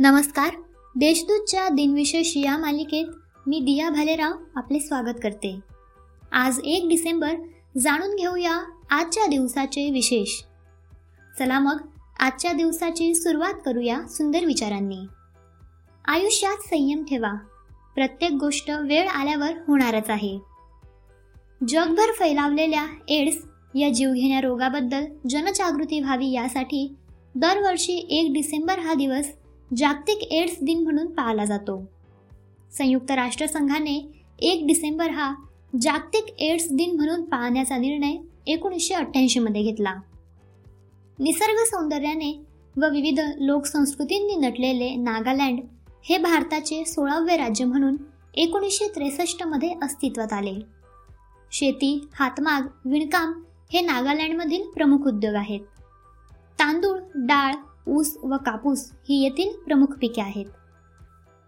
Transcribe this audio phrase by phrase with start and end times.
[0.00, 0.50] नमस्कार.
[0.96, 3.06] देशदूतच्या दिनविशेष या मालिकेत
[3.46, 5.60] मी दिया भालेराव आपले स्वागत करते.
[6.32, 7.30] आज एक डिसेंबर
[7.78, 10.28] जाणून घेऊया आजच्या दिवसाचे विशेष.
[11.38, 11.76] चला मग
[12.20, 14.98] आजच्या दिवसाची सुरुवात करूया सुंदर विचारांनी.
[16.08, 17.32] आयुष्यात संयम ठेवा.
[17.94, 20.38] प्रत्येक गोष्ट वेळ आल्यावर होणारच आहे.
[21.68, 23.36] जगभर फैलावलेल्या एड्स
[23.74, 26.94] या जीवघेण्या रोगाबद्दल जनजागृती व्हावी यासाठी
[27.34, 29.32] दरवर्षी एक डिसेंबर हा दिवस
[29.76, 31.88] जागतिक एड्स दिन म्हणून पाळला जातो.
[32.72, 35.34] संयुक्त राष्ट्रसंघाने एक डिसेंबर हा
[35.80, 39.94] जागतिक एड्स दिन म्हणून पाळण्याचा निर्णय एकोणीसशे अठ्ठ्याऐंशीमध्ये घेतला.
[41.18, 42.44] निसर्ग सौंदर्याने
[42.76, 45.60] व विविध लोकसंस्कृतींनी नटलेले नागालँड
[46.04, 47.96] हे भारताचे सोळावे राज्य म्हणून
[48.34, 50.54] एकोणीसशे त्रेसष्टमध्ये अस्तित्वात आले.
[51.52, 55.60] शेती हातमाग विणकाम हे नागालँडमधील प्रमुख उद्योग आहेत.
[56.58, 57.54] तांदूळ डाळ
[57.88, 60.46] ऊस व कापूस ही येथील प्रमुख पिके आहेत.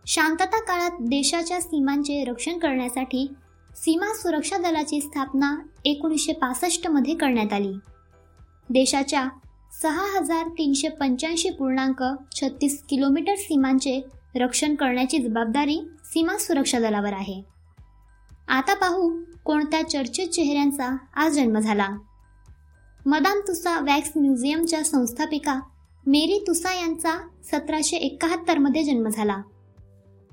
[0.07, 3.33] शांतता काळात देशाच्या सीमांचे रक्षण करण्यासाठी
[3.77, 7.73] सीमा सुरक्षा दलाची स्थापना एकोणीसशे पासष्टमध्ये करण्यात आली.
[8.71, 9.29] देशाच्या
[9.83, 12.03] सहा हजार तीनशे पंच्याऐंशी पूर्णांक
[12.35, 17.43] छत्तीस किलोमीटर सीमांचे रक्षण करण्याची जबाबदारी सीमा सुरक्षा दलावर आहे.
[18.49, 21.89] आता पाहू कोणत्या चर्चित चेहऱ्यांचा आज जन्म झाला.
[23.07, 25.61] मदाम तुसा वॅक्स म्युझियमच्या संस्थापिका
[26.07, 29.37] मेरी तुसा यांचा सतराशे एकाहत्तरमध्ये जन्म झाला.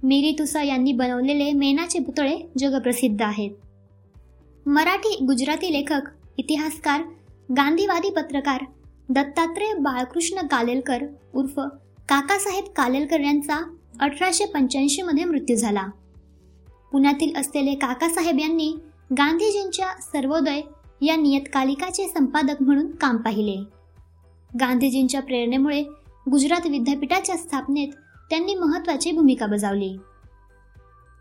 [0.04, 3.52] मेरी तुसा यांनी बनवलेले मेनाचे पुतळे जगप्रसिद्ध आहेत.
[4.66, 7.02] मराठी गुजराती लेखक इतिहासकार
[7.58, 8.64] गांधीवादी पत्रकार
[9.10, 11.60] दत्तात्रेय बाळकृष्ण कालेलकर उर्फ
[12.10, 15.88] काकासाहेब कालेलकर यांचा अठराशे पंच्याऐंशीमध्ये मृत्यू झाला.
[16.92, 18.76] पुण्यातील असलेले काकासाहेब यांनी
[19.12, 20.62] गांधीजींच्या सर्वोदय
[21.02, 23.77] या नियतकालिकाचे संपादक म्हणून काम पाहिले.
[24.56, 25.82] गांधीजींच्या प्रेरणेमुळे
[26.32, 27.88] गुजरात विद्यापीठाच्या स्थापनेत
[28.30, 29.98] त्यांनी महत्त्वाची भूमिका बजावली.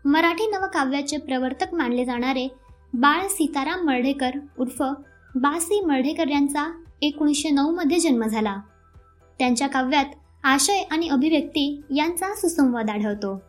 [0.05, 2.47] मराठी नवकाव्याचे प्रवर्तक मानले जाणारे
[2.93, 4.83] बाळ सीताराम मर्ढेकर उर्फ
[5.35, 8.57] बासी मर्ढेकर यांचा एकोणीसशे नऊमध्ये जन्म झाला.
[9.39, 10.05] त्यांच्या काव्यात
[10.43, 13.41] आशय आणि अभिव्यक्ती यांचा सुसंवाद आढळतो.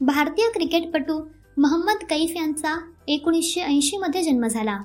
[0.00, 1.24] भारतीय क्रिकेटपटू
[1.56, 4.78] महम्मद कैफ यांचा एकोणीसशे ऐंशीमध्ये जन्म झाला.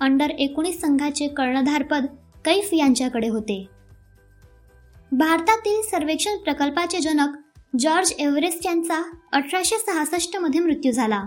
[0.00, 2.06] अंडर एकोणीस संघाचे कर्णधारपद
[2.44, 3.66] कैफ यांच्याकडे होते.
[5.12, 7.28] भारतातील सर्वेक्षण प्रकल्पाचे जनक
[7.78, 9.02] जॉर्ज एव्हरेस्ट यांचा
[9.32, 11.24] अठराशे सहासष्टमध्ये मृत्यू झाला.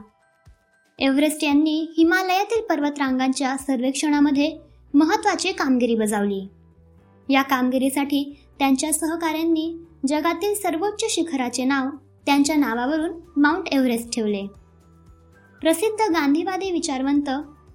[1.00, 4.58] एव्हरेस्ट यांनी हिमालयातील पर्वतरांगांच्या सर्वेक्षणामध्ये
[4.94, 6.48] महत्त्वाची कामगिरी बजावली.
[7.30, 11.90] या कामगिरीसाठी त्यांच्या सहकाऱ्यांनी जगातील सर्वोच्च शिखराचे नाव
[12.26, 14.48] त्यांच्या नावावरून माउंट एव्हरेस्ट ठेवले.
[15.62, 17.30] प्रसिद्ध गांधीवादी विचारवंत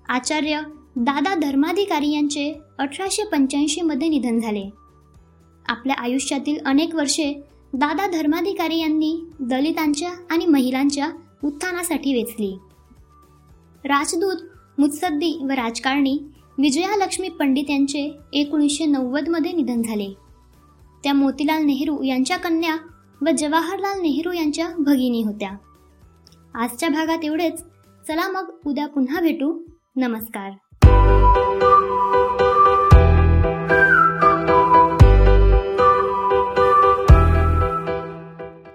[0.09, 0.61] आचार्य
[1.01, 4.71] दादा धर्माधिकारी यांचे अठराशे पंच्याऐंशीमध्ये निधन झाले.
[5.67, 7.43] आपल्या आयुष्यातील अनेक वर्षे
[7.73, 11.11] दादा धर्माधिकारी यांनी दलितांच्या आणि महिलांच्या
[11.45, 12.59] उत्थानासाठी वेचली.
[13.85, 14.37] राजदूत
[14.79, 16.19] मुत्सद्दी व राजकारणी
[16.59, 20.15] विजयालक्ष्मी पंडित यांचे एकोणीसशे नव्वदमध्ये निधन झाले.
[21.05, 22.77] त्या मोतीलाल नेहरू यांच्या कन्या
[23.21, 25.51] व जवाहरलाल नेहरू यांच्या भगिनी होत्या.
[26.55, 27.63] आजच्या भागात एवढेच.
[28.09, 29.63] चला मग उद्या पुन्हा भेटू.
[29.97, 30.51] नमस्कार.